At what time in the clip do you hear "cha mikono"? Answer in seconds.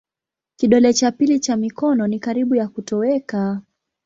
1.39-2.07